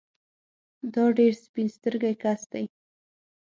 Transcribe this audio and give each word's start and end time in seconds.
دا 0.93 1.03
ډېر 1.17 1.33
سپين 1.43 1.67
سترګی 1.77 2.13
کس 2.23 2.41
دی 2.51 2.65